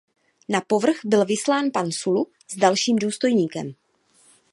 [0.49, 3.71] Na povrch byl vyslán pan Sulu s dalším důstojníkem.